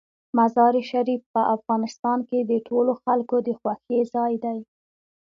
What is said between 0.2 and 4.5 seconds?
مزارشریف په افغانستان کې د ټولو خلکو د خوښې ځای